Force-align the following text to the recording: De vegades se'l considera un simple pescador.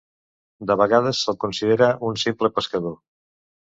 De 0.71 0.77
vegades 0.83 1.21
se'l 1.27 1.39
considera 1.45 1.93
un 2.11 2.21
simple 2.27 2.55
pescador. 2.61 3.03